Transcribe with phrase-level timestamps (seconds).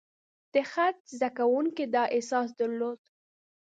[0.53, 2.99] د خط زده کوونکي دا احساس درلود.